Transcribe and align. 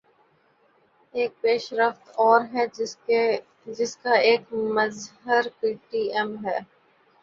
ایک 1.13 1.31
پیش 1.41 1.63
رفت 1.73 2.05
اور 2.17 2.39
ہے 2.53 2.65
جس 3.77 3.95
کا 3.97 4.13
ایک 4.27 4.41
مظہر 4.75 5.43
پی 5.59 5.73
ٹی 5.89 6.01
ایم 6.15 6.31
ہے۔ 6.45 6.59